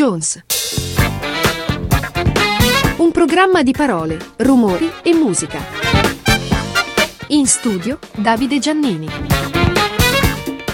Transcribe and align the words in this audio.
Jones. 0.00 0.42
Un 2.96 3.10
programma 3.12 3.62
di 3.62 3.72
parole, 3.72 4.16
rumori 4.38 4.90
e 5.02 5.12
musica. 5.12 5.58
In 7.28 7.46
studio 7.46 7.98
Davide 8.16 8.58
Giannini. 8.58 9.06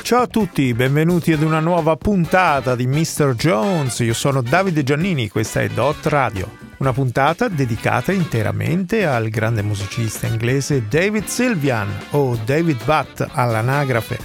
Ciao 0.02 0.22
a 0.22 0.26
tutti, 0.28 0.72
benvenuti 0.74 1.32
ad 1.32 1.42
una 1.42 1.58
nuova 1.58 1.96
puntata 1.96 2.76
di 2.76 2.86
Mr. 2.86 3.34
Jones. 3.34 3.98
Io 3.98 4.14
sono 4.14 4.42
Davide 4.42 4.84
Giannini, 4.84 5.28
questa 5.28 5.60
è 5.60 5.68
Dot 5.70 6.06
Radio. 6.06 6.48
Una 6.76 6.92
puntata 6.92 7.48
dedicata 7.48 8.12
interamente 8.12 9.06
al 9.06 9.28
grande 9.28 9.62
musicista 9.62 10.28
inglese 10.28 10.86
David 10.88 11.24
Sylvian 11.24 11.88
o 12.10 12.38
David 12.44 12.84
Butt 12.84 13.26
all'anagrafe, 13.28 14.20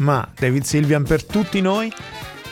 ma 0.00 0.28
David 0.38 0.64
Sylvian 0.64 1.04
per 1.04 1.24
tutti 1.24 1.62
noi 1.62 1.90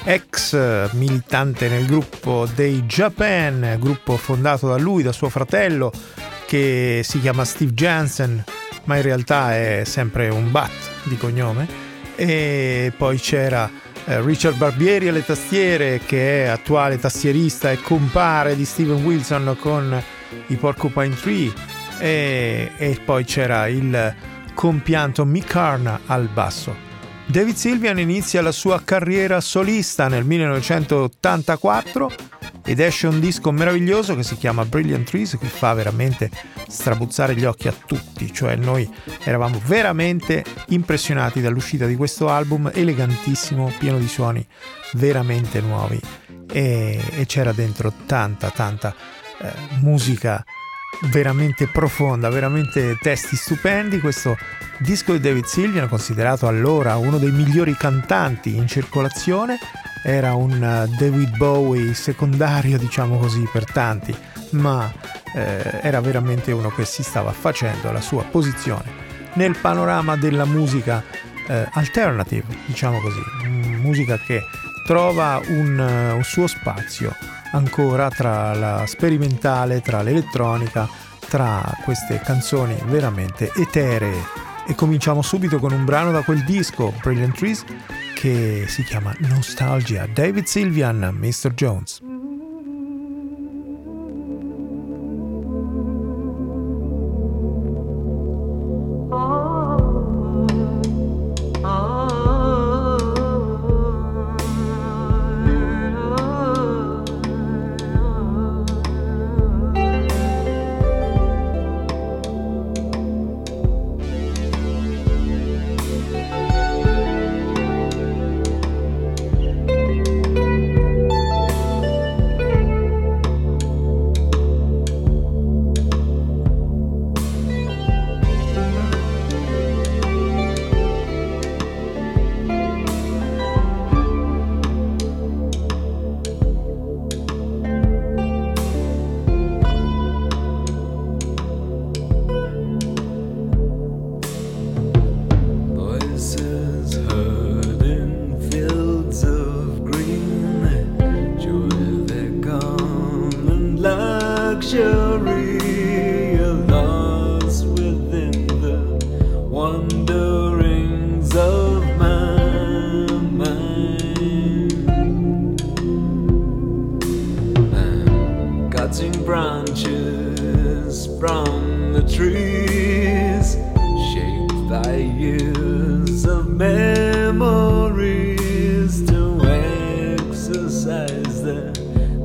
ex 0.04 0.92
militante 0.92 1.68
nel 1.68 1.86
gruppo 1.86 2.48
dei 2.54 2.82
Japan, 2.82 3.77
gruppo 3.78 4.16
fondato 4.16 4.68
da 4.68 4.76
lui, 4.76 5.02
da 5.02 5.12
suo 5.12 5.28
fratello, 5.28 5.92
che 6.46 7.02
si 7.04 7.20
chiama 7.20 7.45
Steve 7.45 7.73
Jansen, 7.73 8.42
ma 8.84 8.96
in 8.96 9.02
realtà 9.02 9.56
è 9.56 9.82
sempre 9.84 10.28
un 10.28 10.50
Bat 10.50 10.70
di 11.04 11.16
cognome. 11.16 11.88
E 12.16 12.92
poi 12.96 13.18
c'era 13.18 13.70
eh, 14.04 14.20
Richard 14.23 14.56
Barbieri 14.56 15.09
alle 15.09 15.24
tastiere, 15.24 16.01
che 16.04 16.45
è 16.45 16.48
attuale 16.48 16.98
tastierista 16.98 17.70
e 17.70 17.80
compare 17.80 18.56
di 18.56 18.64
Steven 18.64 19.04
Wilson 19.04 19.56
con 19.60 20.02
i 20.48 20.56
Porcupine 20.56 21.14
Tree. 21.14 21.52
E, 21.98 22.73
e 22.76 23.01
poi 23.04 23.24
c'era 23.24 23.66
il 23.68 24.14
compianto 24.54 25.24
Mick 25.24 25.46
Carna 25.46 26.01
al 26.06 26.28
basso. 26.32 26.90
David 27.30 27.55
Sylvian 27.55 28.01
inizia 28.01 28.43
la 28.43 28.51
sua 28.51 28.82
carriera 28.82 29.41
solista 29.41 30.09
nel 30.09 30.24
1984 30.24 32.10
ed 32.65 32.80
esce 32.80 33.07
un 33.07 33.21
disco 33.21 33.52
meraviglioso 33.52 34.16
che 34.16 34.24
si 34.24 34.37
chiama 34.37 34.65
Brilliant 34.65 35.09
Trees 35.09 35.38
che 35.38 35.46
fa 35.46 35.73
veramente 35.73 36.29
strabuzzare 36.66 37.37
gli 37.37 37.45
occhi 37.45 37.69
a 37.69 37.73
tutti, 37.87 38.32
cioè 38.32 38.57
noi 38.57 38.93
eravamo 39.23 39.63
veramente 39.65 40.45
impressionati 40.71 41.41
dall'uscita 41.41 41.87
di 41.87 41.95
questo 41.95 42.29
album 42.29 42.69
elegantissimo, 42.74 43.73
pieno 43.79 43.99
di 43.99 44.09
suoni 44.09 44.45
veramente 44.95 45.60
nuovi. 45.60 46.01
E, 46.52 47.01
e 47.13 47.26
c'era 47.26 47.52
dentro 47.52 47.93
tanta 48.07 48.51
tanta 48.51 48.93
eh, 49.41 49.52
musica 49.82 50.45
veramente 51.09 51.66
profonda, 51.66 52.29
veramente 52.29 52.96
testi 53.01 53.37
stupendi. 53.37 54.01
Questo 54.01 54.37
disco 54.79 55.12
di 55.12 55.20
David 55.20 55.45
Sylvian, 55.45 55.88
considerato 55.88 56.46
allora 56.46 56.96
uno 56.96 57.18
dei 57.18 57.30
migliori 57.30 57.74
cantanti 57.74 58.57
in 58.57 58.66
circolazione, 58.66 59.59
era 60.02 60.34
un 60.34 60.52
uh, 60.52 60.96
David 60.96 61.37
Bowie 61.37 61.95
secondario, 61.95 62.79
diciamo 62.79 63.18
così, 63.18 63.46
per 63.52 63.70
tanti, 63.70 64.16
ma 64.50 64.91
eh, 65.34 65.81
era 65.82 66.00
veramente 66.00 66.53
uno 66.53 66.70
che 66.70 66.84
si 66.84 67.03
stava 67.03 67.32
facendo 67.32 67.92
la 67.92 68.00
sua 68.00 68.25
posizione 68.25 69.09
nel 69.34 69.56
panorama 69.56 70.16
della 70.16 70.44
musica 70.44 71.04
eh, 71.47 71.69
alternative, 71.72 72.47
diciamo 72.66 73.00
così, 73.00 73.20
musica 73.81 74.19
che 74.19 74.42
trova 74.84 75.41
un, 75.48 75.78
uh, 75.78 76.16
un 76.16 76.22
suo 76.25 76.47
spazio 76.47 77.14
ancora 77.53 78.10
tra 78.10 78.54
la 78.54 78.84
sperimentale, 78.86 79.81
tra 79.81 80.03
l'elettronica, 80.03 80.88
tra 81.28 81.62
queste 81.84 82.20
canzoni 82.20 82.76
veramente 82.86 83.50
eteree. 83.54 84.48
E 84.66 84.75
cominciamo 84.75 85.22
subito 85.22 85.58
con 85.58 85.72
un 85.72 85.84
brano 85.84 86.12
da 86.12 86.22
quel 86.22 86.44
disco, 86.44 86.92
Brilliant 87.03 87.36
Trees, 87.36 87.64
che 88.14 88.66
si 88.69 88.84
chiama 88.84 89.14
Nostalgia. 89.20 90.06
David 90.06 90.44
Sylvian, 90.44 91.16
Mr. 91.19 91.53
Jones. 91.54 92.09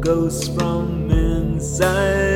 ghosts 0.05 0.47
from 0.49 1.09
inside. 1.09 2.34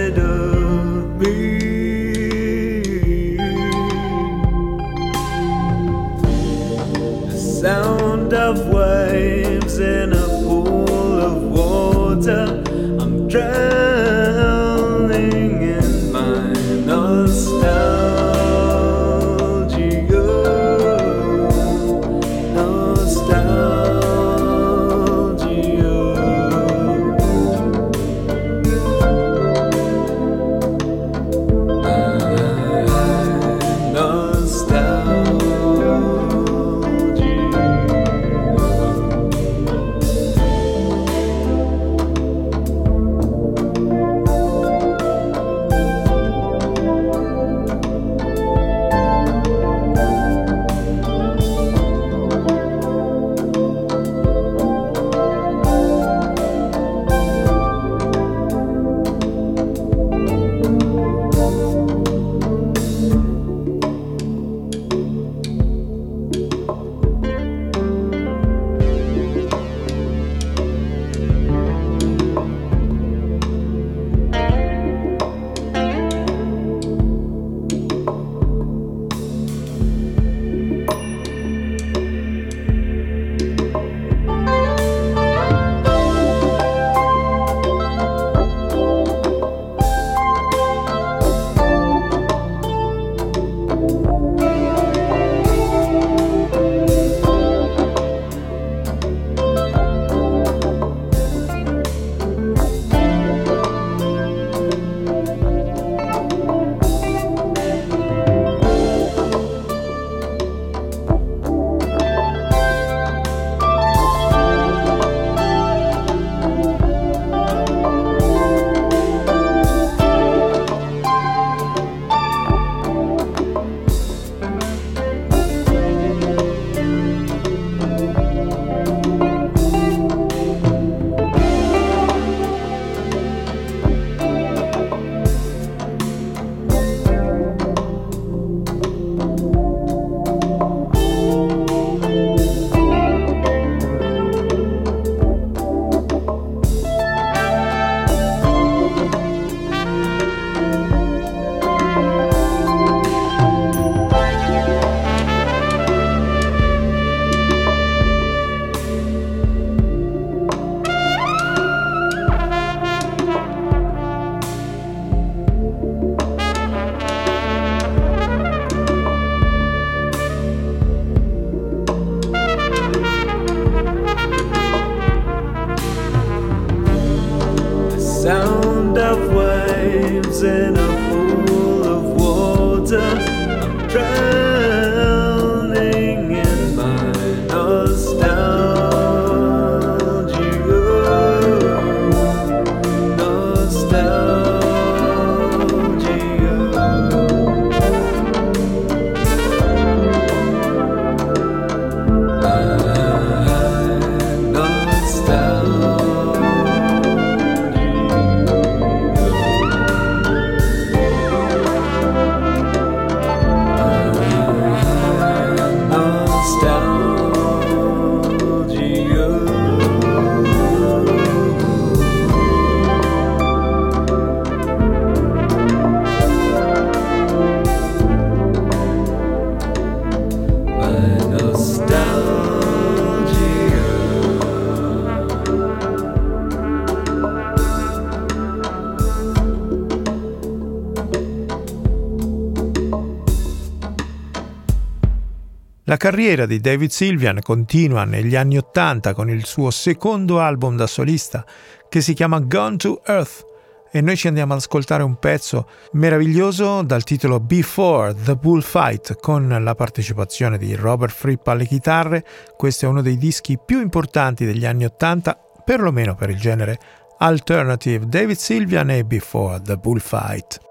Carriera 246.10 246.48
di 246.48 246.60
David 246.60 246.90
Sylvian 246.90 247.40
continua 247.44 248.04
negli 248.04 248.36
anni 248.36 248.58
Ottanta 248.58 249.14
con 249.14 249.30
il 249.30 249.46
suo 249.46 249.70
secondo 249.70 250.40
album 250.40 250.76
da 250.76 250.88
solista 250.88 251.46
che 251.88 252.02
si 252.02 252.16
chiama 252.16 252.40
Gone 252.40 252.78
to 252.78 253.04
Earth 253.06 253.46
e 253.92 254.02
noi 254.02 254.18
ci 254.18 254.28
andiamo 254.28 254.54
ad 254.54 254.58
ascoltare 254.58 255.04
un 255.04 255.20
pezzo 255.20 255.70
meraviglioso 255.92 256.82
dal 256.82 257.04
titolo 257.04 257.40
Before 257.40 258.16
the 258.24 258.34
Bullfight 258.34 259.20
con 259.20 259.56
la 259.62 259.76
partecipazione 259.76 260.58
di 260.58 260.74
Robert 260.74 261.14
Fripp 261.14 261.48
alle 261.48 261.68
chitarre. 261.68 262.26
Questo 262.58 262.88
è 262.88 262.90
uno 262.90 263.04
dei 263.04 263.18
dischi 263.18 263.60
più 263.64 263.80
importanti 263.80 264.46
degli 264.46 264.66
anni 264.66 264.86
Ottanta, 264.86 265.40
perlomeno 265.64 266.16
per 266.16 266.32
il 266.32 266.40
genere 266.40 266.80
alternative. 267.20 268.08
David 268.08 268.38
Sylvian 268.38 268.90
e 268.90 269.04
Before 269.04 269.62
the 269.62 269.76
Bullfight. 269.76 270.69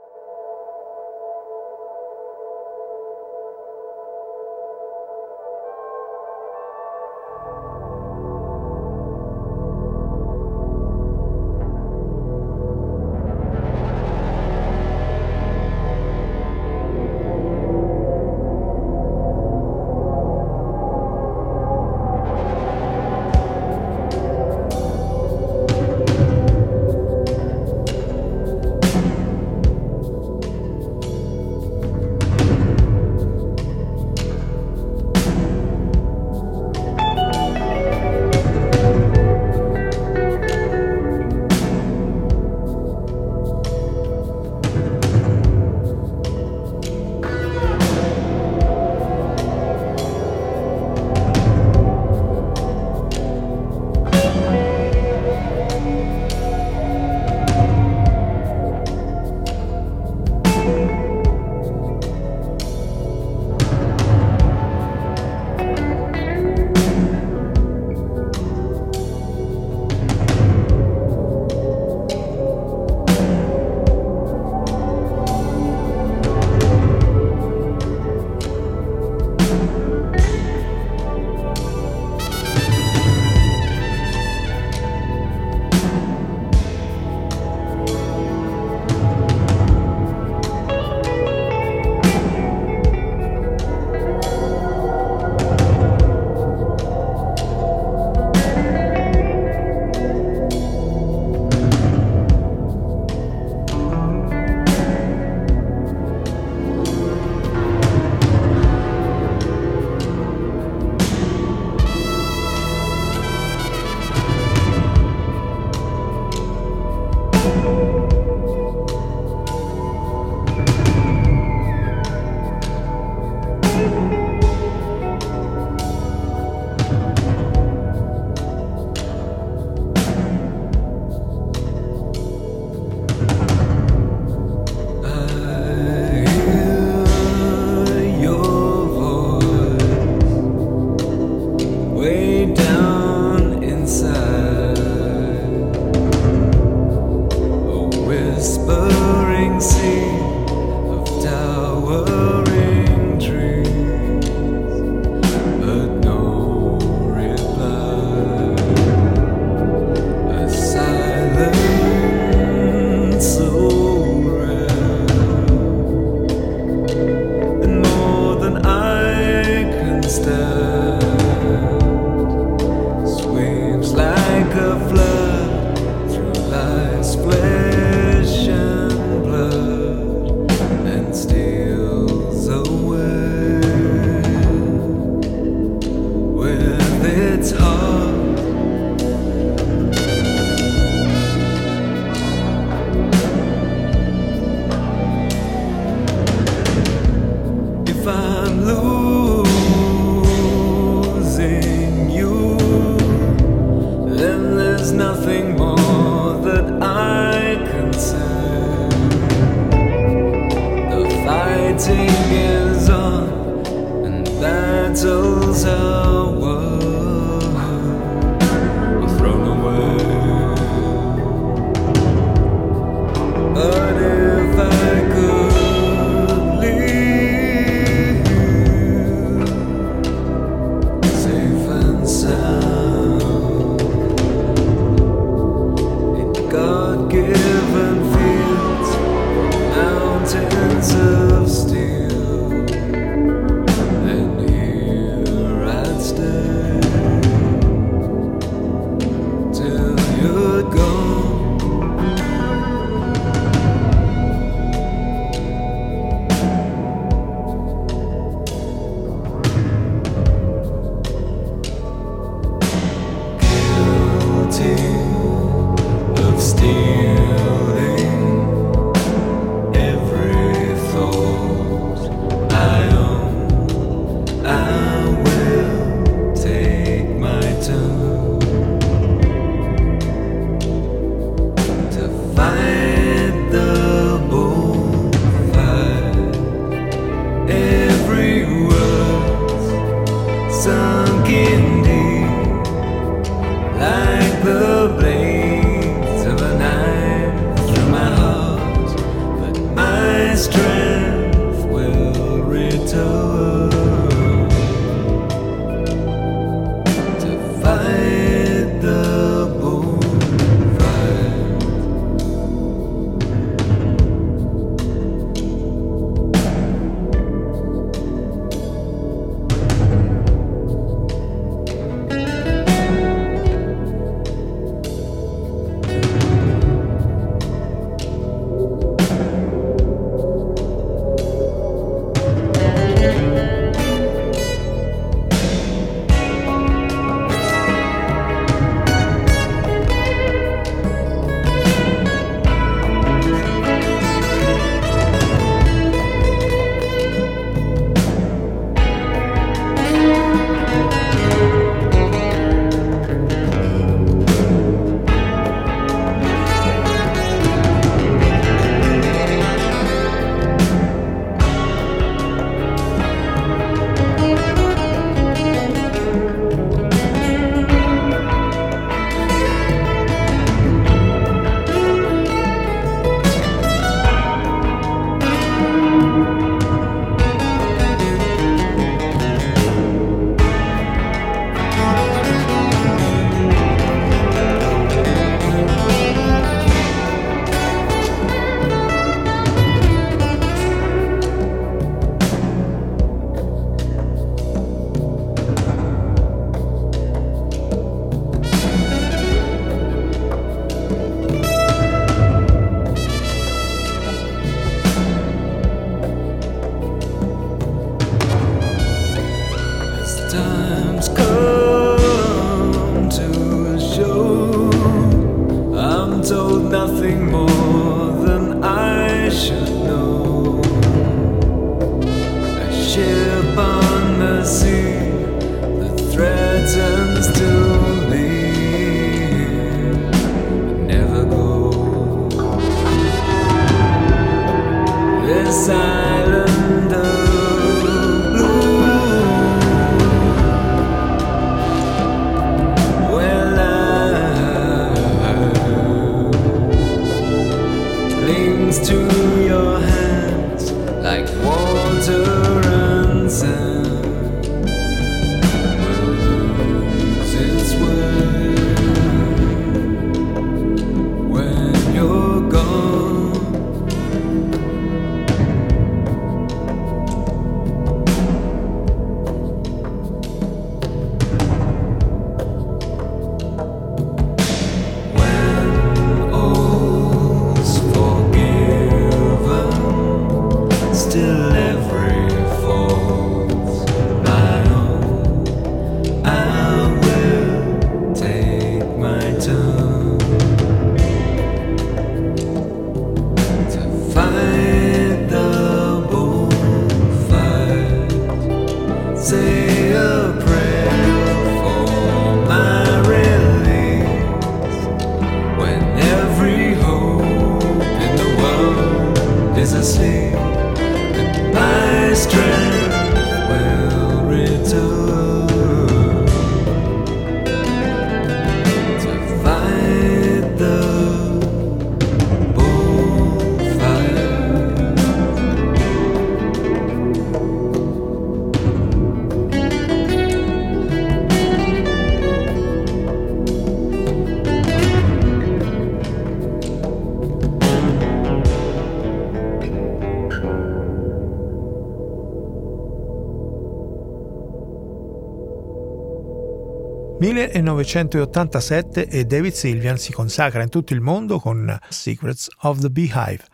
1987 547.29 549.07
e 549.07 549.27
David 549.27 549.53
Sylvian 549.53 549.99
si 549.99 550.13
consacra 550.13 550.63
in 550.63 550.71
tutto 550.71 550.95
il 550.95 551.03
mondo 551.03 551.39
con 551.39 551.79
Secrets 551.91 552.49
of 552.61 552.79
the 552.79 552.89
Beehive, 552.89 553.45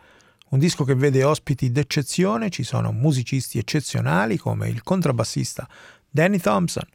un 0.51 0.59
disco 0.59 0.85
che 0.85 0.95
vede 0.95 1.25
ospiti 1.25 1.69
d'eccezione, 1.71 2.49
ci 2.49 2.63
sono 2.63 2.93
musicisti 2.93 3.57
eccezionali 3.57 4.37
come 4.37 4.69
il 4.69 4.81
contrabbassista 4.81 5.67
Danny 6.09 6.39
Thompson 6.39 6.87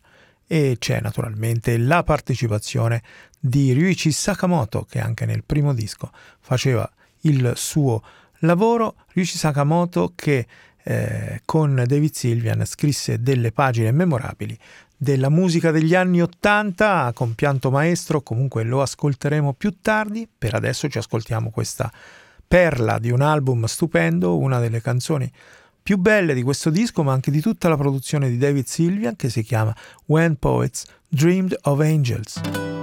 e 0.46 0.76
c'è 0.78 1.02
naturalmente 1.02 1.76
la 1.76 2.02
partecipazione 2.02 3.02
di 3.38 3.74
Ryuichi 3.74 4.10
Sakamoto 4.10 4.86
che 4.88 5.00
anche 5.00 5.26
nel 5.26 5.44
primo 5.44 5.74
disco 5.74 6.10
faceva 6.40 6.90
il 7.22 7.52
suo 7.56 8.02
lavoro, 8.38 8.94
Ryuichi 9.12 9.36
Sakamoto 9.36 10.12
che 10.14 10.46
eh, 10.82 11.42
con 11.44 11.84
David 11.86 12.14
Sylvian 12.14 12.64
scrisse 12.64 13.20
delle 13.20 13.52
pagine 13.52 13.92
memorabili 13.92 14.58
della 15.02 15.30
musica 15.30 15.70
degli 15.70 15.94
anni 15.94 16.20
Ottanta 16.20 17.10
con 17.14 17.34
pianto 17.34 17.70
maestro, 17.70 18.20
comunque 18.20 18.64
lo 18.64 18.82
ascolteremo 18.82 19.54
più 19.54 19.78
tardi, 19.80 20.28
per 20.28 20.52
adesso 20.54 20.90
ci 20.90 20.98
ascoltiamo 20.98 21.48
questa 21.48 21.90
perla 22.46 22.98
di 22.98 23.10
un 23.10 23.22
album 23.22 23.64
stupendo, 23.64 24.36
una 24.36 24.58
delle 24.58 24.82
canzoni 24.82 25.32
più 25.82 25.96
belle 25.96 26.34
di 26.34 26.42
questo 26.42 26.68
disco, 26.68 27.02
ma 27.02 27.14
anche 27.14 27.30
di 27.30 27.40
tutta 27.40 27.70
la 27.70 27.78
produzione 27.78 28.28
di 28.28 28.36
David 28.36 28.66
Sylvian 28.66 29.16
che 29.16 29.30
si 29.30 29.42
chiama 29.42 29.74
When 30.04 30.36
Poets 30.36 30.84
Dreamed 31.08 31.56
of 31.62 31.80
Angels. 31.80 32.79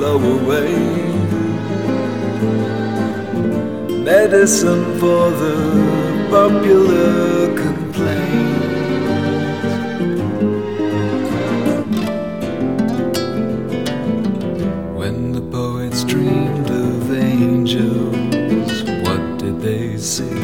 blow 0.00 0.16
away. 0.16 0.72
Medicine 4.02 4.98
for 4.98 5.30
the 5.42 5.56
popular 6.30 7.54
complaint. 7.54 8.62
When 15.00 15.32
the 15.32 15.42
poets 15.42 16.02
dreamed 16.04 16.70
of 16.70 17.12
angels, 17.12 18.84
what 19.04 19.22
did 19.36 19.60
they 19.60 19.98
see? 19.98 20.40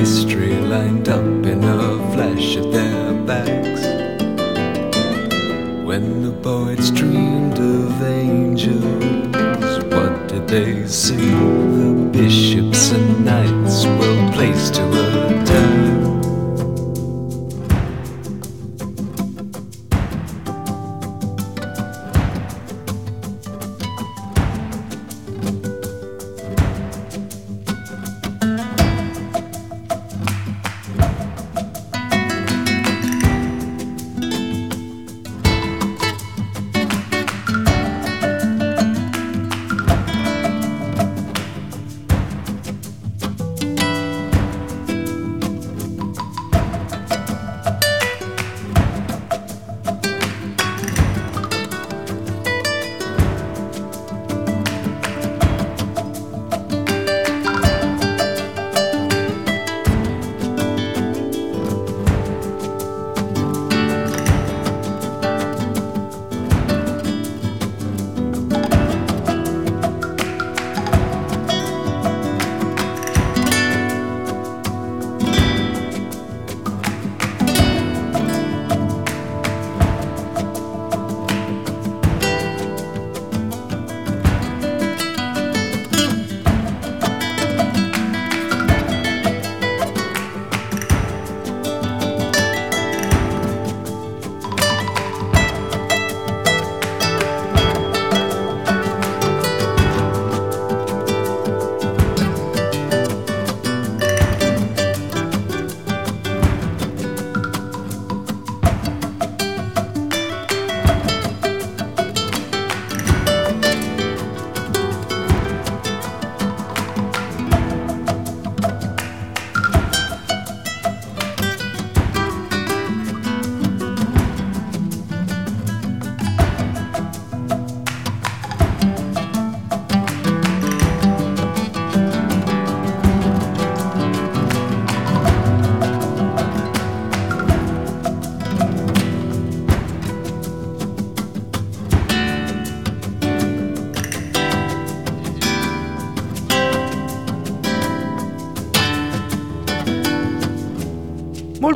History 0.00 0.54
lined 0.74 1.08
up 1.08 1.46
in 1.52 1.64
a 1.64 1.80
flash 2.12 2.58
at 2.58 2.70
their 2.70 3.14
backs. 3.28 3.84
When 5.88 6.22
the 6.22 6.32
poets 6.42 6.90
dreamed 6.90 7.58
of 7.58 8.02
angels, 8.02 8.47
what 9.90 10.28
did 10.28 10.48
they 10.48 10.86
see? 10.86 11.16
The 11.16 12.10
bishops 12.12 12.92
and 12.92 13.24
knights 13.24 13.86
were 13.86 14.32
placed 14.32 14.74
to 14.74 14.87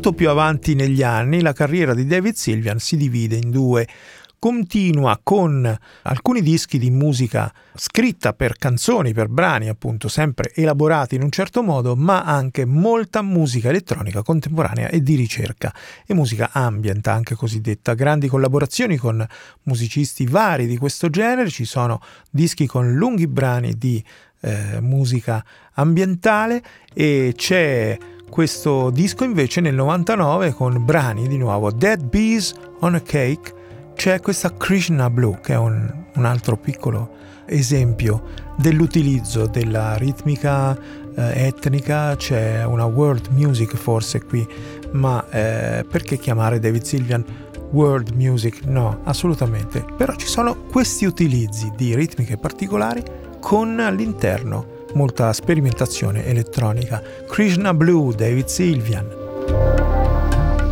Molto 0.04 0.18
più 0.18 0.30
avanti 0.30 0.74
negli 0.74 1.04
anni 1.04 1.42
la 1.42 1.52
carriera 1.52 1.94
di 1.94 2.04
David 2.04 2.34
Sylvian 2.34 2.80
si 2.80 2.96
divide 2.96 3.36
in 3.36 3.52
due 3.52 3.86
continua 4.36 5.20
con 5.22 5.78
alcuni 6.02 6.42
dischi 6.42 6.76
di 6.76 6.90
musica 6.90 7.54
scritta 7.76 8.32
per 8.32 8.56
canzoni, 8.56 9.12
per 9.12 9.28
brani 9.28 9.68
appunto 9.68 10.08
sempre 10.08 10.50
elaborati 10.56 11.14
in 11.14 11.22
un 11.22 11.30
certo 11.30 11.62
modo, 11.62 11.94
ma 11.94 12.24
anche 12.24 12.64
molta 12.64 13.22
musica 13.22 13.68
elettronica 13.68 14.24
contemporanea 14.24 14.88
e 14.88 15.04
di 15.04 15.14
ricerca 15.14 15.72
e 16.04 16.14
musica 16.14 16.50
ambient 16.50 17.06
anche 17.06 17.36
cosiddetta. 17.36 17.94
Grandi 17.94 18.26
collaborazioni 18.26 18.96
con 18.96 19.24
musicisti 19.62 20.26
vari 20.26 20.66
di 20.66 20.78
questo 20.78 21.10
genere, 21.10 21.48
ci 21.48 21.64
sono 21.64 22.00
dischi 22.28 22.66
con 22.66 22.92
lunghi 22.92 23.28
brani 23.28 23.78
di 23.78 24.04
eh, 24.40 24.80
musica 24.80 25.44
ambientale 25.74 26.60
e 26.92 27.34
c'è 27.36 27.96
questo 28.32 28.88
disco 28.88 29.24
invece 29.24 29.60
nel 29.60 29.74
99 29.74 30.54
con 30.54 30.82
brani 30.82 31.28
di 31.28 31.36
nuovo 31.36 31.70
Dead 31.70 32.02
Bees 32.02 32.54
on 32.80 32.94
a 32.94 33.00
Cake 33.00 33.92
c'è 33.94 34.20
questa 34.20 34.56
Krishna 34.56 35.10
Blue, 35.10 35.38
che 35.42 35.52
è 35.52 35.58
un, 35.58 35.86
un 36.14 36.24
altro 36.24 36.56
piccolo 36.56 37.10
esempio 37.44 38.22
dell'utilizzo 38.56 39.46
della 39.48 39.96
ritmica 39.96 40.74
eh, 41.14 41.44
etnica, 41.44 42.16
c'è 42.16 42.64
una 42.64 42.86
world 42.86 43.28
music 43.32 43.76
forse 43.76 44.24
qui, 44.24 44.48
ma 44.92 45.22
eh, 45.28 45.84
perché 45.86 46.16
chiamare 46.16 46.58
David 46.58 46.84
Sylvian 46.84 47.22
world 47.72 48.14
music? 48.14 48.64
No, 48.64 49.00
assolutamente. 49.04 49.84
Però 49.94 50.14
ci 50.14 50.26
sono 50.26 50.56
questi 50.70 51.04
utilizzi 51.04 51.70
di 51.76 51.94
ritmiche 51.94 52.38
particolari 52.38 53.02
con 53.40 53.78
all'interno 53.78 54.71
molta 54.94 55.32
sperimentazione 55.32 56.26
elettronica. 56.26 57.02
Krishna 57.26 57.74
Blue, 57.74 58.14
David 58.14 58.46
Sylvian. 58.46 59.06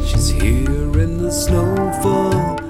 She's 0.04 0.30
here 0.32 1.02
in 1.02 1.18
the 1.18 1.30
snowfall. 1.30 2.60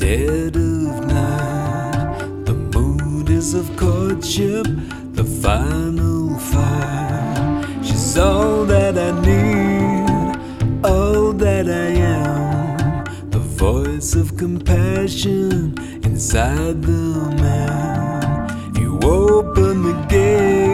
dead 0.00 0.56
of 0.56 1.06
night. 1.06 2.44
The 2.46 2.54
mood 2.54 3.28
is 3.28 3.52
of 3.54 3.66
courtship, 3.76 4.66
the 5.12 5.24
final 5.24 6.38
fight. 6.38 7.66
She's 7.84 8.16
all 8.16 8.64
that 8.64 8.96
I 8.96 9.10
need, 9.20 10.84
all 10.84 11.32
that 11.34 11.66
I 11.68 11.90
am. 12.22 13.04
The 13.30 13.38
voice 13.38 14.14
of 14.14 14.36
compassion 14.38 15.74
inside 16.02 16.82
the 16.82 17.04
man. 17.44 18.74
You 18.80 18.98
open 19.02 19.82
the 19.82 19.96
gates, 20.08 20.69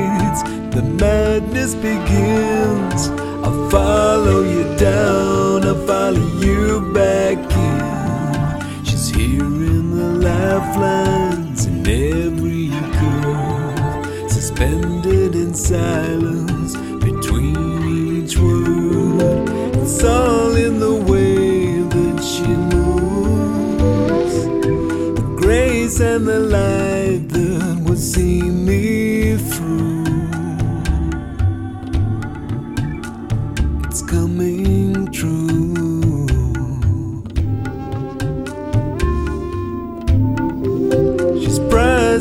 the 0.76 0.82
madness 0.82 1.74
begins. 1.74 3.08
I'll 3.44 3.70
follow 3.70 4.42
you 4.42 4.64
down, 4.76 5.64
I'll 5.64 5.86
follow 5.86 6.26
you 6.44 6.92
back 6.92 7.38
in 7.38 8.84
She's 8.84 9.08
here 9.08 9.42
in 9.42 9.96
the 9.96 10.10
lifelines 10.28 11.64
in 11.64 11.78
every 11.86 12.68
curve, 12.98 14.30
suspended 14.30 15.34
in 15.34 15.54
silence 15.54 16.76
between 17.02 18.24
each 18.24 18.36
word. 18.36 19.48
It's 19.80 20.04
all 20.04 20.54
in 20.56 20.78
the 20.78 20.94
way 20.94 21.80
that 21.94 22.22
she 22.22 22.48
moves, 22.74 24.34
the 25.16 25.26
grace 25.40 26.00
and 26.00 26.26
the 26.26 26.40
light 26.40 27.30
that 27.30 27.82
would 27.86 27.98
see 27.98 28.42
me 28.42 28.95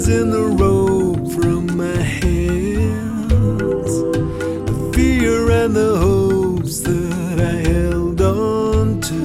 in 0.07 0.29
the 0.29 0.43
rope 0.43 1.31
from 1.31 1.75
my 1.75 1.97
hands. 1.97 3.91
The 4.67 4.91
fear 4.93 5.49
and 5.49 5.75
the 5.75 5.97
hopes 5.97 6.81
that 6.81 7.39
I 7.39 7.55
held 7.69 8.21
on 8.21 9.01
to. 9.01 9.21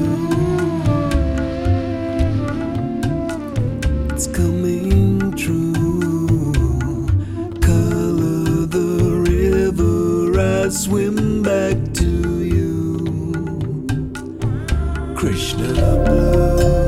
It's 4.14 4.26
coming 4.26 5.32
true. 5.32 6.52
Color 7.60 8.66
the 8.66 9.22
river 9.28 10.40
I 10.64 10.68
swim 10.70 11.42
back 11.42 11.76
to 11.94 12.42
you. 12.42 13.04
Krishna 15.14 15.74
blue. 16.06 16.79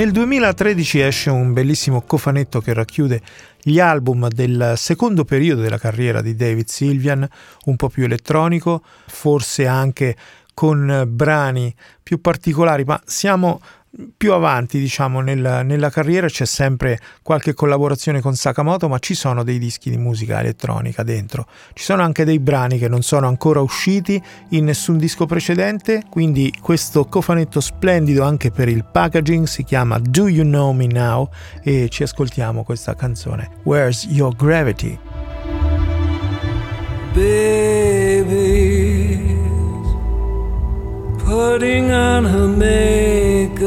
Nel 0.00 0.12
2013 0.12 1.00
esce 1.00 1.28
un 1.28 1.52
bellissimo 1.52 2.00
cofanetto 2.00 2.62
che 2.62 2.72
racchiude 2.72 3.20
gli 3.60 3.78
album 3.78 4.28
del 4.28 4.72
secondo 4.78 5.26
periodo 5.26 5.60
della 5.60 5.76
carriera 5.76 6.22
di 6.22 6.34
David 6.34 6.68
Sylvian, 6.68 7.28
un 7.66 7.76
po' 7.76 7.90
più 7.90 8.04
elettronico, 8.04 8.82
forse 9.08 9.66
anche 9.66 10.16
con 10.54 11.04
brani 11.06 11.74
più 12.02 12.22
particolari, 12.22 12.84
ma 12.84 12.98
siamo 13.04 13.60
più 14.16 14.32
avanti, 14.32 14.78
diciamo, 14.78 15.20
nel, 15.20 15.62
nella 15.64 15.90
carriera 15.90 16.28
c'è 16.28 16.44
sempre 16.44 16.98
qualche 17.22 17.54
collaborazione 17.54 18.20
con 18.20 18.34
Sakamoto, 18.34 18.88
ma 18.88 18.98
ci 18.98 19.14
sono 19.14 19.42
dei 19.42 19.58
dischi 19.58 19.90
di 19.90 19.96
musica 19.96 20.38
elettronica 20.38 21.02
dentro. 21.02 21.46
Ci 21.72 21.82
sono 21.82 22.02
anche 22.02 22.24
dei 22.24 22.38
brani 22.38 22.78
che 22.78 22.88
non 22.88 23.02
sono 23.02 23.26
ancora 23.26 23.60
usciti 23.60 24.22
in 24.50 24.64
nessun 24.64 24.96
disco 24.96 25.26
precedente, 25.26 26.04
quindi 26.08 26.54
questo 26.60 27.04
cofanetto 27.06 27.60
splendido 27.60 28.22
anche 28.22 28.50
per 28.50 28.68
il 28.68 28.84
packaging 28.84 29.46
si 29.46 29.64
chiama 29.64 29.98
Do 29.98 30.28
You 30.28 30.44
Know 30.44 30.72
Me 30.72 30.86
Now 30.86 31.28
e 31.62 31.88
ci 31.88 32.04
ascoltiamo 32.04 32.62
questa 32.62 32.94
canzone 32.94 33.50
Where's 33.64 34.06
Your 34.08 34.34
Gravity? 34.36 34.98
Baby's 37.12 38.49
putting 41.30 41.92
on 41.92 42.24
her 42.24 42.48
makeup. 42.48 43.60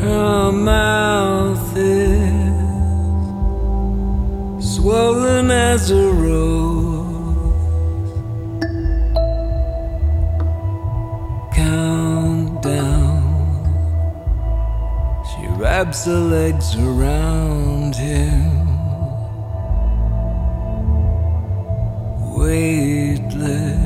Her 0.00 0.50
mouth 0.50 1.76
is 1.76 2.32
swollen 4.74 5.50
as 5.50 5.90
a 5.90 6.10
rose. 6.24 7.42
Countdown. 11.54 13.20
She 15.30 15.46
wraps 15.60 16.06
her 16.06 16.22
legs 16.36 16.74
around 16.74 17.96
him. 17.96 18.69
Weightless. 22.40 23.76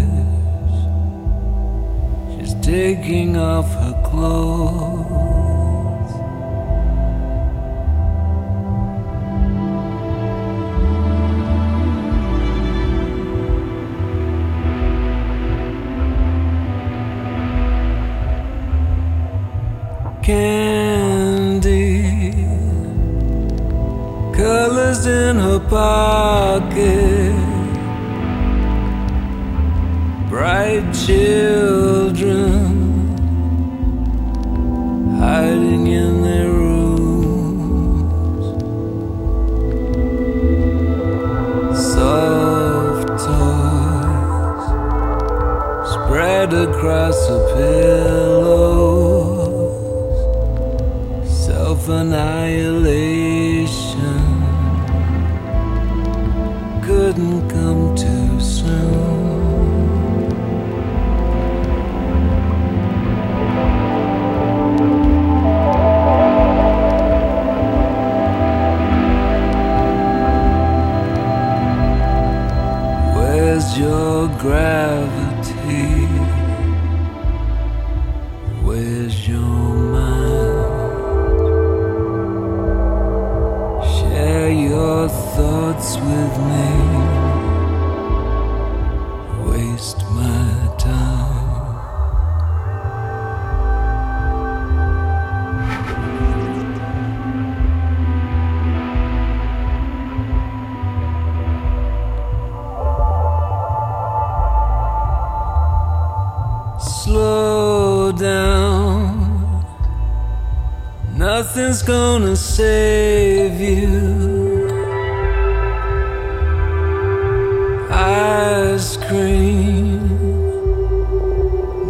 She's 2.37 2.55
taking 2.63 3.37
off 3.37 3.69
her 3.75 4.01
clothes. 4.09 5.44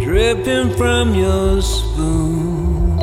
Dripping 0.05 0.71
from 0.77 1.15
your 1.15 1.63
spoon. 1.63 2.99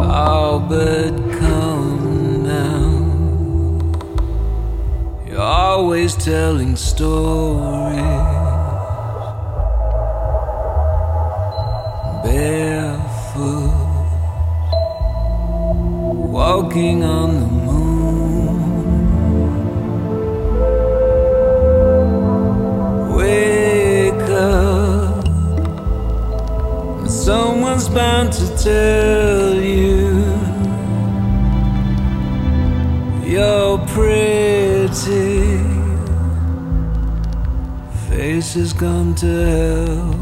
Oh, 0.00 0.58
but 0.68 1.12
now. 2.42 2.80
You're 5.26 5.40
always 5.40 6.14
telling 6.16 6.74
stories. 6.76 7.98
Barefoot, 12.24 13.70
walking 16.30 17.04
on 17.04 17.37
someone's 27.78 27.94
bound 27.94 28.32
to 28.32 28.46
tell 28.62 29.54
you 29.54 30.24
you're 33.24 33.78
pretty. 33.88 35.58
Face 38.08 38.54
has 38.54 38.72
gone 38.72 39.14
to 39.16 39.26
hell. 39.26 40.14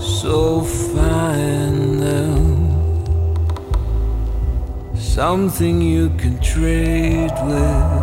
So 0.00 0.62
find 0.62 2.00
them 2.00 2.44
something 4.94 5.82
you 5.82 6.10
can 6.10 6.38
trade 6.40 7.32
with. 7.44 8.01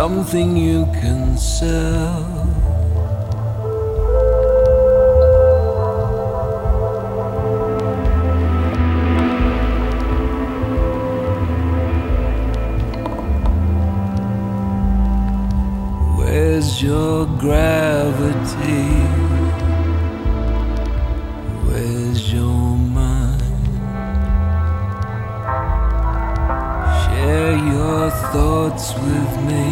Something 0.00 0.56
you 0.56 0.86
can 0.98 1.36
sell. 1.36 2.22
Where's 16.16 16.82
your 16.82 17.26
gravity? 17.36 18.89
Thoughts 28.32 28.94
with 28.94 29.32
me. 29.48 29.66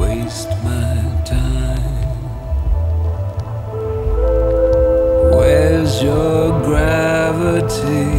Waste 0.00 0.50
my 0.62 0.94
time. 1.24 2.08
Where's 5.34 6.00
your 6.00 6.60
gravity? 6.62 8.10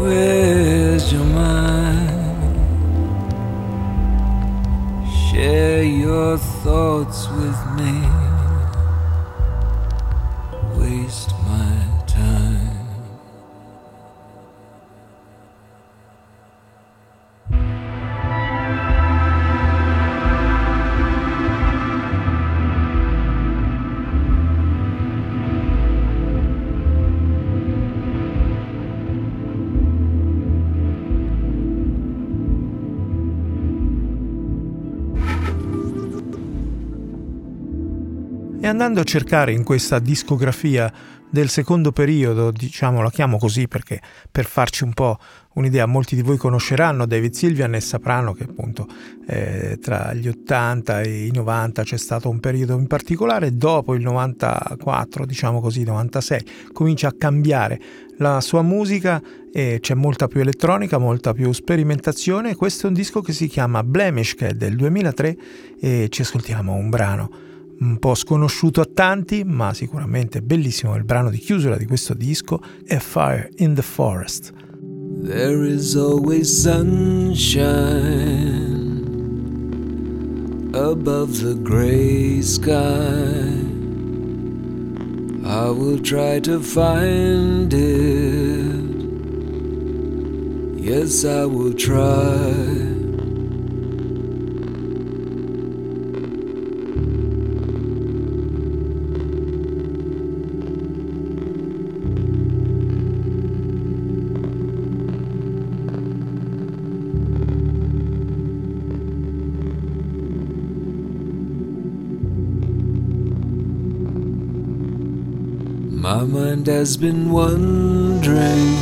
Where's 0.00 1.12
your 1.12 1.24
mind? 1.24 2.56
Share 5.12 5.82
your 5.82 6.38
thoughts 6.38 7.28
with 7.28 7.60
me. 7.76 8.17
Andando 38.88 39.00
a 39.00 39.04
cercare 39.04 39.52
in 39.52 39.64
questa 39.64 39.98
discografia 39.98 40.90
del 41.28 41.50
secondo 41.50 41.92
periodo, 41.92 42.50
diciamo 42.50 43.02
la 43.02 43.10
chiamo 43.10 43.36
così 43.36 43.68
perché 43.68 44.00
per 44.32 44.46
farci 44.46 44.82
un 44.82 44.94
po' 44.94 45.18
un'idea, 45.56 45.84
molti 45.84 46.14
di 46.14 46.22
voi 46.22 46.38
conosceranno 46.38 47.04
David 47.04 47.34
Sylvian 47.34 47.74
e 47.74 47.80
sapranno 47.82 48.32
che 48.32 48.44
appunto 48.44 48.86
eh, 49.26 49.78
tra 49.78 50.14
gli 50.14 50.26
80 50.26 51.02
e 51.02 51.26
i 51.26 51.30
90 51.30 51.82
c'è 51.82 51.98
stato 51.98 52.30
un 52.30 52.40
periodo 52.40 52.78
in 52.78 52.86
particolare, 52.86 53.54
dopo 53.54 53.94
il 53.94 54.00
94, 54.00 55.26
diciamo 55.26 55.60
così, 55.60 55.84
96, 55.84 56.46
comincia 56.72 57.08
a 57.08 57.14
cambiare 57.18 57.78
la 58.16 58.40
sua 58.40 58.62
musica 58.62 59.20
e 59.52 59.80
c'è 59.82 59.92
molta 59.92 60.28
più 60.28 60.40
elettronica, 60.40 60.96
molta 60.96 61.34
più 61.34 61.52
sperimentazione. 61.52 62.56
Questo 62.56 62.86
è 62.86 62.88
un 62.88 62.94
disco 62.94 63.20
che 63.20 63.34
si 63.34 63.48
chiama 63.48 63.84
Blemish, 63.84 64.34
che 64.34 64.48
è 64.48 64.52
del 64.54 64.76
2003 64.76 65.36
e 65.78 66.06
ci 66.08 66.22
ascoltiamo 66.22 66.72
un 66.72 66.88
brano 66.88 67.46
un 67.80 67.98
po' 67.98 68.14
sconosciuto 68.14 68.80
a 68.80 68.88
tanti, 68.92 69.44
ma 69.44 69.72
sicuramente 69.74 70.42
bellissimo 70.42 70.96
il 70.96 71.04
brano 71.04 71.30
di 71.30 71.38
chiusura 71.38 71.76
di 71.76 71.86
questo 71.86 72.14
disco, 72.14 72.60
A 72.88 72.98
Fire 72.98 73.50
in 73.56 73.74
the 73.74 73.82
Forest. 73.82 74.52
There 75.22 75.66
is 75.66 75.96
always 75.96 76.48
sunshine 76.48 77.38
above 80.72 81.40
the 81.42 81.54
gray 81.60 82.40
sky. 82.40 83.66
I 85.44 85.70
will 85.70 86.00
try 86.00 86.40
to 86.40 86.60
find 86.60 87.72
it. 87.72 88.88
Yes, 90.78 91.24
I 91.24 91.44
will 91.44 91.74
try. 91.74 92.87
My 116.18 116.24
mind 116.24 116.66
has 116.66 116.96
been 116.96 117.30
wandering. 117.30 118.74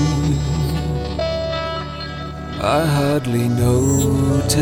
I 2.62 2.86
hardly 2.96 3.46
noticed. 3.50 4.56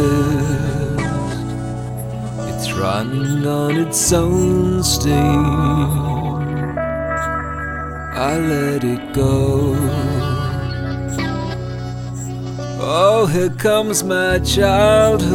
It's 2.51 2.73
running 2.73 3.47
on 3.47 3.77
its 3.77 4.13
own 4.13 4.83
steam. 4.83 5.45
I 8.31 8.39
let 8.39 8.83
it 8.83 9.13
go. 9.13 9.77
Oh, 12.81 13.27
here 13.27 13.51
comes 13.51 14.03
my 14.03 14.41
childhood. 14.41 15.31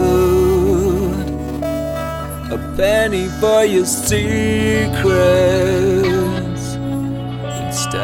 A 2.52 2.58
penny 2.76 3.30
for 3.40 3.64
your 3.64 3.86
secrets 3.86 5.79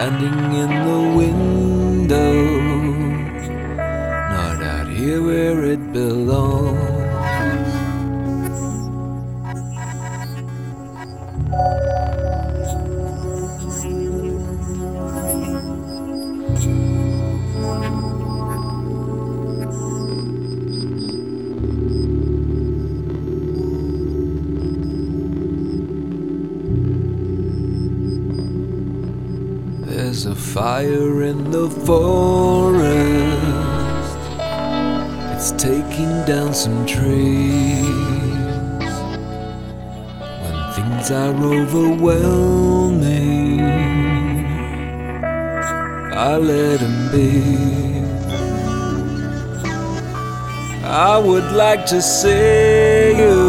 standing 0.05 0.53
in 0.53 0.69
the 0.87 1.01
window, 1.17 2.33
not 4.35 4.61
out 4.61 4.87
here 4.87 5.23
where 5.23 5.65
it 5.65 5.93
belongs. 5.93 6.74
Fire 30.75 31.23
in 31.23 31.39
the 31.51 31.69
forest. 31.87 32.83
It's 35.33 35.51
taking 35.51 36.13
down 36.31 36.53
some 36.53 36.85
trees. 36.85 37.85
When 40.41 40.57
things 40.75 41.11
are 41.11 41.35
overwhelming, 41.59 43.61
I 46.27 46.29
let 46.51 46.77
them 46.81 46.99
be. 47.15 47.31
I 50.83 51.17
would 51.17 51.49
like 51.53 51.85
to 51.93 52.01
see 52.01 53.13
you. 53.23 53.43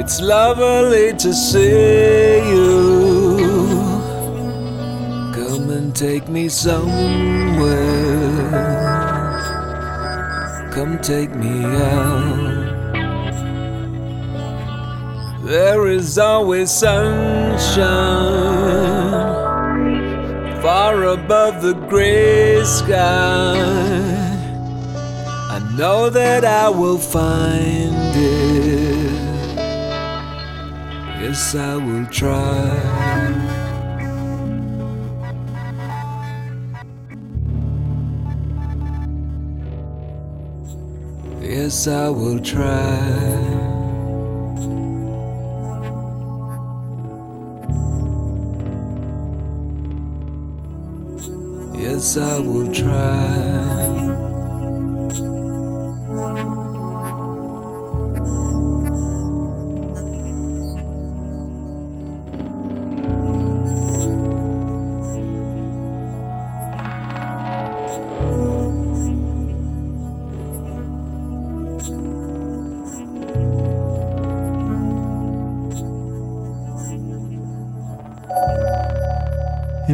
It's 0.00 0.20
lovely 0.20 1.14
to 1.24 1.32
see 1.32 2.40
you. 2.52 2.71
Take 6.02 6.28
me 6.28 6.48
somewhere. 6.48 7.70
Come 10.74 10.98
take 10.98 11.32
me 11.32 11.64
out. 11.64 12.72
There 15.44 15.86
is 15.86 16.18
always 16.18 16.72
sunshine 16.72 17.60
far 20.60 21.04
above 21.04 21.62
the 21.62 21.74
gray 21.88 22.64
sky. 22.64 23.54
I 25.54 25.60
know 25.78 26.10
that 26.10 26.44
I 26.44 26.68
will 26.68 26.98
find 26.98 28.16
it. 28.16 29.12
Yes, 31.22 31.54
I 31.54 31.76
will 31.76 32.06
try. 32.06 33.61
Yes, 41.72 41.88
I 41.88 42.10
will 42.10 42.38
try. 42.38 42.60
Yes, 51.74 52.18
I 52.18 52.40
will 52.40 52.70
try. 52.74 54.01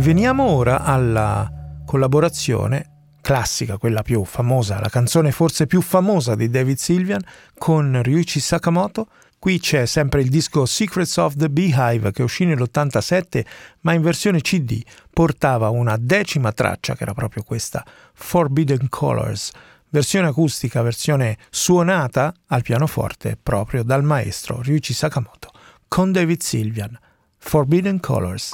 Veniamo 0.08 0.44
ora 0.44 0.84
alla 0.84 1.82
collaborazione 1.84 3.18
classica, 3.20 3.76
quella 3.76 4.00
più 4.00 4.24
famosa, 4.24 4.80
la 4.80 4.88
canzone 4.88 5.32
forse 5.32 5.66
più 5.66 5.82
famosa 5.82 6.34
di 6.34 6.48
David 6.48 6.78
Sylvian 6.78 7.20
con 7.58 8.00
Ryuichi 8.02 8.40
Sakamoto. 8.40 9.08
Qui 9.38 9.60
c'è 9.60 9.84
sempre 9.84 10.22
il 10.22 10.30
disco 10.30 10.64
Secrets 10.64 11.14
of 11.18 11.34
the 11.36 11.50
Beehive 11.50 12.10
che 12.12 12.22
uscì 12.22 12.46
nell'87, 12.46 13.44
ma 13.80 13.92
in 13.92 14.00
versione 14.00 14.40
CD 14.40 14.82
portava 15.12 15.68
una 15.68 15.98
decima 15.98 16.52
traccia 16.52 16.94
che 16.94 17.02
era 17.02 17.12
proprio 17.12 17.42
questa 17.42 17.84
Forbidden 18.14 18.88
Colors, 18.88 19.50
versione 19.90 20.28
acustica, 20.28 20.80
versione 20.80 21.36
suonata 21.50 22.32
al 22.46 22.62
pianoforte 22.62 23.36
proprio 23.40 23.82
dal 23.82 24.02
maestro 24.02 24.62
Ryuichi 24.62 24.94
Sakamoto 24.94 25.50
con 25.86 26.12
David 26.12 26.40
Sylvian. 26.40 26.98
Forbidden 27.36 28.00
Colors. 28.00 28.52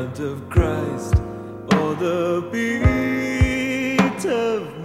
Blood 0.00 0.20
of 0.20 0.48
Christ, 0.48 1.14
or 1.74 1.94
the 1.94 2.42
beat 2.50 4.24
of 4.24 4.79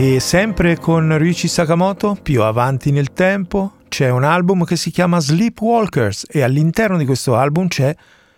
E 0.00 0.20
sempre 0.20 0.78
con 0.78 1.18
Ryuichi 1.18 1.48
Sakamoto, 1.48 2.16
più 2.22 2.42
avanti 2.42 2.92
nel 2.92 3.12
tempo, 3.12 3.78
c'è 3.88 4.08
un 4.10 4.22
album 4.22 4.64
che 4.64 4.76
si 4.76 4.92
chiama 4.92 5.18
Sleepwalkers 5.18 6.26
e 6.30 6.42
all'interno 6.42 6.96
di 6.98 7.04
questo 7.04 7.34
album 7.34 7.66
c'è 7.66 7.92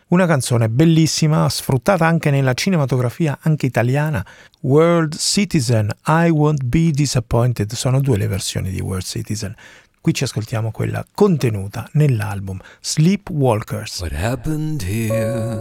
una 0.06 0.24
canzone 0.24 0.70
bellissima, 0.70 1.46
sfruttata 1.50 2.06
anche 2.06 2.30
nella 2.30 2.54
cinematografia 2.54 3.40
anche 3.42 3.66
italiana, 3.66 4.24
World 4.60 5.14
Citizen, 5.18 5.90
I 6.06 6.30
Won't 6.30 6.62
Be 6.64 6.92
Disappointed. 6.92 7.70
Sono 7.74 8.00
due 8.00 8.16
le 8.16 8.26
versioni 8.26 8.70
di 8.70 8.80
World 8.80 9.04
Citizen. 9.04 9.54
Qui 10.00 10.14
ci 10.14 10.24
ascoltiamo 10.24 10.70
quella 10.70 11.04
contenuta 11.14 11.86
nell'album 11.92 12.58
Sleepwalkers. 12.80 14.00
What 14.00 14.14
happened 14.14 14.80
here? 14.80 15.58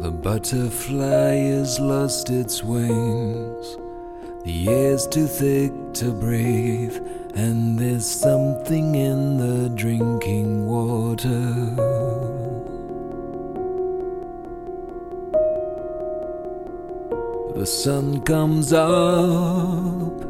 The 0.00 0.12
butterfly 0.12 1.58
has 1.58 1.80
lost 1.80 2.28
its 2.28 2.62
wings. 2.62 3.84
The 4.46 4.68
air's 4.68 5.08
too 5.08 5.26
thick 5.26 5.72
to 5.94 6.12
breathe, 6.12 6.96
and 7.34 7.76
there's 7.76 8.08
something 8.08 8.94
in 8.94 9.38
the 9.38 9.68
drinking 9.70 10.66
water. 10.66 11.50
The 17.58 17.66
sun 17.66 18.20
comes 18.20 18.72
up, 18.72 20.20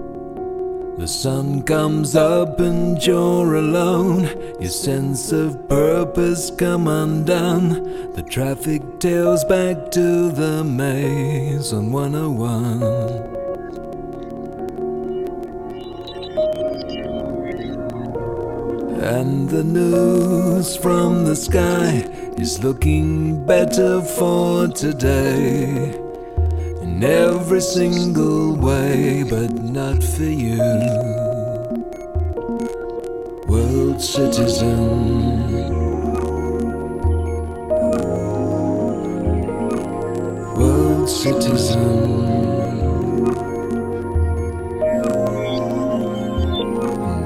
the 0.97 1.07
sun 1.07 1.62
comes 1.64 2.17
up, 2.17 2.59
and 2.59 2.97
you're 3.07 3.57
alone. 3.57 4.31
Your 4.59 4.71
sense 4.71 5.31
of 5.31 5.69
purpose 5.69 6.51
come 6.51 6.89
undone. 6.89 8.12
The 8.14 8.23
traffic 8.23 8.99
tails 8.99 9.45
back 9.45 9.91
to 9.91 10.33
the 10.33 10.64
maze 10.64 11.75
on 11.75 11.93
101. 11.93 13.45
And 19.07 19.48
the 19.48 19.62
news 19.62 20.76
from 20.76 21.26
the 21.26 21.36
sky 21.36 22.04
is 22.38 22.64
looking 22.64 23.46
better 23.46 24.02
for 24.02 24.66
today. 24.66 25.94
In 26.82 27.04
every 27.04 27.61
single 27.61 28.57
way, 28.57 29.22
but 29.22 29.52
not 29.52 30.02
for 30.02 30.24
you. 30.24 30.59
World 33.46 34.02
citizen. 34.02 34.72
World 40.59 41.09
citizen. 41.09 42.26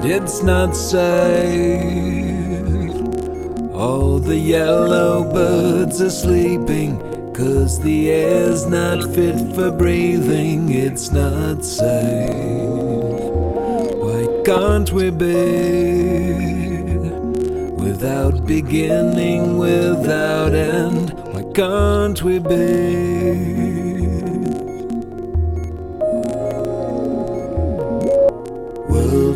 It's 0.05 0.41
not 0.41 0.75
safe. 0.75 1.81
All 3.73 4.19
the 4.19 4.37
yellow 4.37 5.23
birds 5.23 6.01
are 6.01 6.09
sleeping, 6.09 6.99
cause 7.33 7.79
the 7.79 8.11
air's 8.11 8.65
not 8.65 9.03
fit 9.13 9.55
for 9.55 9.71
breathing, 9.71 10.71
it's 10.71 11.11
not 11.11 11.63
safe. 11.63 12.29
Why 14.03 14.27
can't 14.43 14.91
we 14.91 15.09
be 15.09 16.51
without 17.75 18.45
beginning, 18.45 19.57
without 19.57 20.53
end? 20.53 21.13
Why 21.33 21.43
can't 21.53 22.21
we 22.23 22.39
be? 22.39 23.80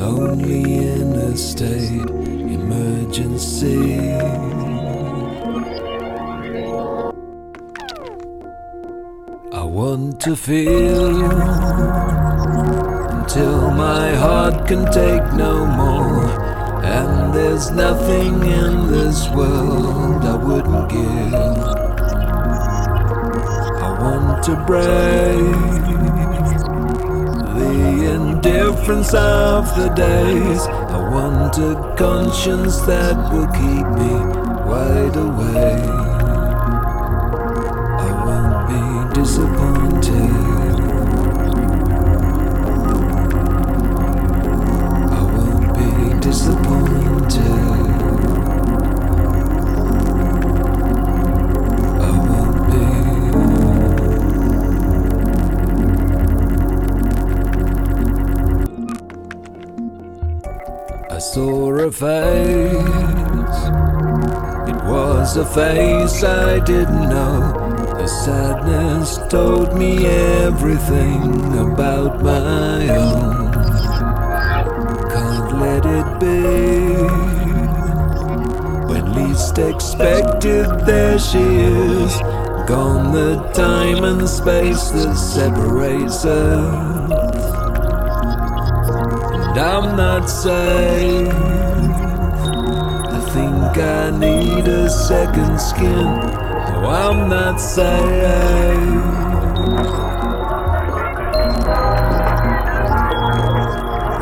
The 0.00 0.08
a 0.08 1.36
state 1.36 2.08
emergency. 2.56 4.10
I 9.52 9.62
want 9.62 10.18
to 10.22 10.36
feel 10.36 11.22
until 13.10 13.70
my 13.72 14.14
heart 14.14 14.66
can 14.66 14.90
take 14.90 15.34
no 15.34 15.66
more. 15.66 16.24
And 16.82 17.34
there's 17.34 17.70
nothing 17.70 18.42
in 18.42 18.90
this 18.90 19.28
world 19.28 20.24
I 20.24 20.36
wouldn't 20.36 20.88
give. 20.88 21.34
I 23.84 23.90
want 24.00 24.42
to 24.44 24.56
break 24.66 26.09
the 27.72 28.14
indifference 28.14 29.14
of 29.14 29.64
the 29.76 29.88
days. 29.90 30.60
I 30.66 30.98
want 31.10 31.56
a 31.58 31.94
conscience 31.96 32.80
that 32.82 33.16
will 33.32 33.46
keep 33.48 33.86
me 33.98 34.12
wide 34.68 35.16
awake. 35.16 35.90
I 38.06 38.10
won't 38.26 39.14
be 39.14 39.20
disappointed. 39.20 40.39
A 61.84 61.90
face. 61.90 63.60
It 64.68 64.80
was 64.84 65.36
a 65.36 65.46
face 65.46 66.22
I 66.22 66.58
didn't 66.60 67.08
know. 67.08 67.40
The 67.96 68.06
sadness 68.06 69.18
told 69.30 69.74
me 69.78 70.04
everything 70.06 71.58
about 71.58 72.22
my 72.22 72.88
own. 72.88 73.52
Can't 75.10 75.60
let 75.60 75.86
it 75.86 76.20
be. 76.20 76.42
When 78.90 79.14
least 79.14 79.58
expected, 79.58 80.66
there 80.84 81.18
she 81.18 81.38
is. 81.38 82.14
Gone 82.68 83.12
the 83.12 83.36
time 83.54 84.04
and 84.04 84.28
space 84.28 84.90
that 84.90 85.16
separates 85.16 86.26
us. 86.26 87.12
And 89.34 89.58
I'm 89.58 89.96
not 89.96 90.26
safe. 90.26 91.49
I 93.70 93.72
think 93.72 93.84
I 93.84 94.10
need 94.18 94.66
a 94.66 94.90
second 94.90 95.60
skin. 95.60 96.04
No, 96.04 96.90
I'm 96.90 97.28
not. 97.28 97.60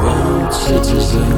World 0.03 0.53
citizen. 0.53 1.29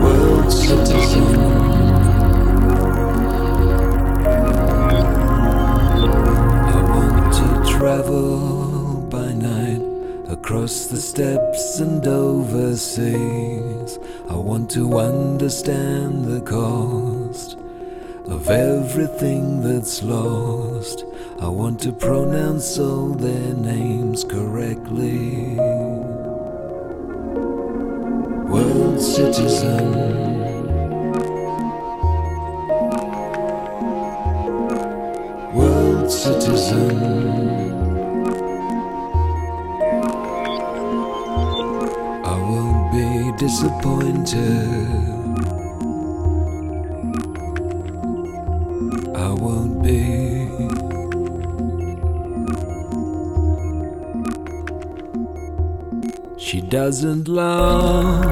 World 0.00 0.50
citizen. 0.50 1.29
The 10.90 11.00
steppes 11.00 11.78
and 11.78 12.04
overseas. 12.04 13.96
I 14.28 14.34
want 14.34 14.68
to 14.72 14.98
understand 14.98 16.24
the 16.24 16.40
cost 16.40 17.56
of 18.26 18.48
everything 18.48 19.62
that's 19.62 20.02
lost. 20.02 21.04
I 21.40 21.46
want 21.46 21.80
to 21.82 21.92
pronounce 21.92 22.76
all 22.76 23.10
their 23.10 23.54
names 23.54 24.24
correctly. 24.24 25.54
World 28.50 29.00
citizen. 29.00 30.29
I 44.32 44.36
won't 49.32 49.82
be. 49.82 50.46
She 56.38 56.60
doesn't 56.60 57.26
love. 57.26 58.24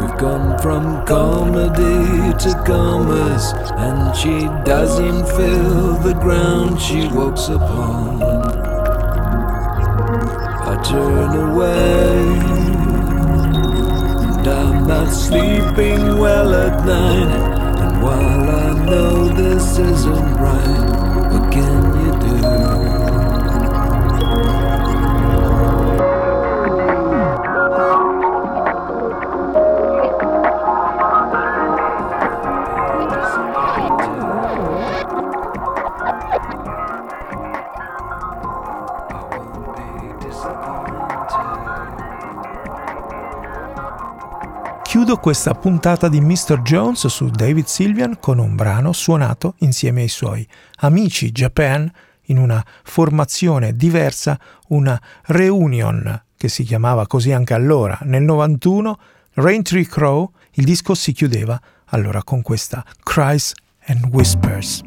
We've 0.00 0.18
gone 0.18 0.58
from 0.58 1.06
comedy 1.06 2.32
to 2.38 2.62
commerce, 2.66 3.52
and 3.76 4.16
she 4.16 4.48
doesn't 4.64 5.26
feel 5.36 5.94
the 6.02 6.14
ground 6.14 6.80
she 6.80 7.06
walks 7.08 7.48
upon. 7.48 8.22
I 10.68 10.82
turn 10.82 11.36
away, 11.50 12.55
not 14.86 15.08
sleeping 15.08 16.18
well 16.18 16.54
at 16.54 16.84
night. 16.86 17.30
And 17.80 18.02
while 18.02 18.50
I 18.50 18.84
know 18.84 19.28
this 19.28 19.78
isn't 19.78 20.34
right, 20.34 21.30
what 21.30 21.52
Chiudo 45.06 45.22
questa 45.22 45.54
puntata 45.54 46.08
di 46.08 46.20
Mr. 46.20 46.62
Jones 46.62 47.06
su 47.06 47.28
David 47.28 47.66
Sylvian 47.66 48.18
con 48.18 48.40
un 48.40 48.56
brano 48.56 48.92
suonato 48.92 49.54
insieme 49.58 50.00
ai 50.00 50.08
suoi 50.08 50.44
amici 50.78 51.30
Japan 51.30 51.88
in 52.22 52.38
una 52.38 52.60
formazione 52.82 53.76
diversa, 53.76 54.36
una 54.70 55.00
reunion 55.26 56.24
che 56.36 56.48
si 56.48 56.64
chiamava 56.64 57.06
così 57.06 57.30
anche 57.30 57.54
allora. 57.54 57.96
Nel 58.02 58.24
91 58.24 58.98
Raintree 59.34 59.86
Crow, 59.86 60.32
il 60.54 60.64
disco 60.64 60.96
si 60.96 61.12
chiudeva 61.12 61.56
allora 61.90 62.24
con 62.24 62.42
questa 62.42 62.84
Cries 63.04 63.52
and 63.86 64.06
Whispers. 64.06 64.82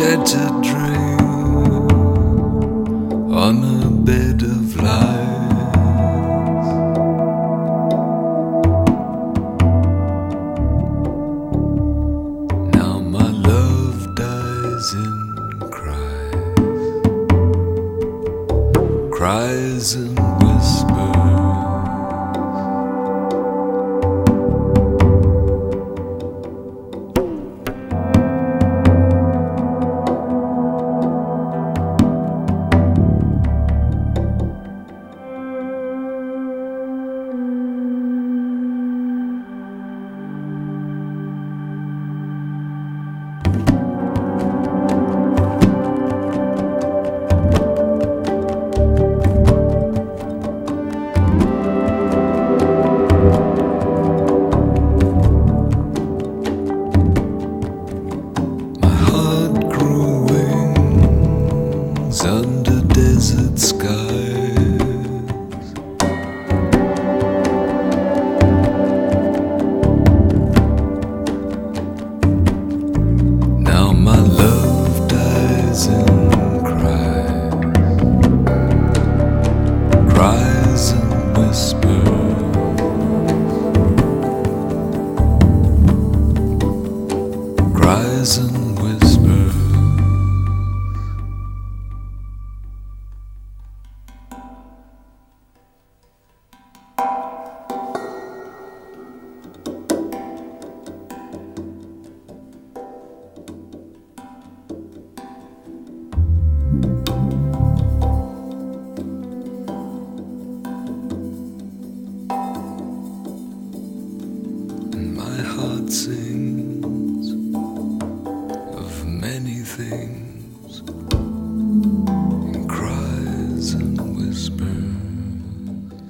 shattered 0.00 0.62
dream 0.62 1.20
on 3.34 3.56
a 3.62 3.90
bed 3.90 4.40
of 4.40 4.76
lies. 4.76 6.68
Now 12.76 12.94
my 13.00 13.30
love 13.50 14.14
dies 14.14 14.94
in 14.94 15.36
cries, 15.70 16.32
cries 19.12 19.94
and 19.96 20.18
whispers. 20.42 20.89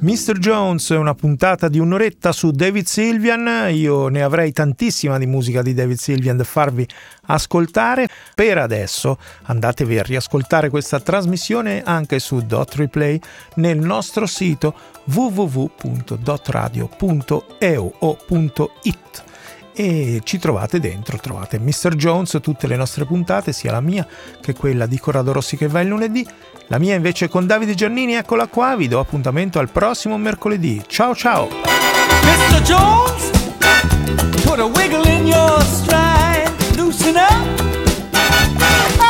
Mr. 0.02 0.38
Jones, 0.38 0.88
una 0.88 1.14
puntata 1.14 1.68
di 1.68 1.78
un'oretta 1.78 2.32
su 2.32 2.52
David 2.52 2.86
Sylvian. 2.86 3.68
Io 3.70 4.08
ne 4.08 4.22
avrei 4.22 4.50
tantissima 4.50 5.18
di 5.18 5.26
musica 5.26 5.60
di 5.60 5.74
David 5.74 5.98
Sylvian 5.98 6.38
da 6.38 6.44
farvi 6.44 6.88
ascoltare. 7.26 8.08
Per 8.34 8.56
adesso 8.56 9.18
andatevi 9.42 9.98
a 9.98 10.02
riascoltare 10.02 10.70
questa 10.70 11.00
trasmissione 11.00 11.82
anche 11.82 12.18
su 12.18 12.40
Dot 12.40 12.76
Replay 12.76 13.20
nel 13.56 13.76
nostro 13.76 14.24
sito 14.24 14.72
www.dotradio.eu 15.04 17.94
o 17.98 18.16
.it 18.82 19.24
e 19.72 20.20
ci 20.24 20.38
trovate 20.38 20.78
dentro, 20.78 21.18
trovate 21.18 21.58
Mr. 21.58 21.94
Jones, 21.94 22.38
tutte 22.42 22.66
le 22.66 22.76
nostre 22.76 23.06
puntate, 23.06 23.52
sia 23.52 23.72
la 23.72 23.80
mia 23.80 24.06
che 24.40 24.52
quella 24.52 24.84
di 24.84 24.98
Corrado 24.98 25.32
Rossi 25.32 25.56
che 25.56 25.68
va 25.68 25.80
il 25.80 25.88
lunedì, 25.88 26.26
la 26.70 26.78
mia 26.78 26.94
invece 26.94 27.28
con 27.28 27.46
Davide 27.46 27.74
Giannini, 27.74 28.14
eccola 28.14 28.46
qua, 28.46 28.76
vi 28.76 28.86
do 28.86 29.00
appuntamento 29.00 29.58
al 29.58 29.70
prossimo 29.70 30.16
mercoledì. 30.16 30.80
Ciao 30.86 31.16
ciao! 31.16 31.48
Mr. 31.48 32.62
Jones, 32.62 33.30
put 34.44 34.60
a 34.60 34.66
wiggle 34.66 35.08
in 35.10 35.26
your 35.26 35.60
stride, 35.64 36.48
loosen 36.76 37.16
up. 37.16 39.09